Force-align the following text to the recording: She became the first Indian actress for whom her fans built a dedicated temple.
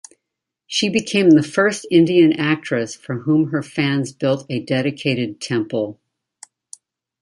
She 0.65 0.89
became 0.89 1.29
the 1.29 1.43
first 1.43 1.85
Indian 1.91 2.33
actress 2.33 2.95
for 2.95 3.19
whom 3.19 3.51
her 3.51 3.61
fans 3.61 4.11
built 4.11 4.47
a 4.49 4.59
dedicated 4.59 5.39
temple. 5.39 5.99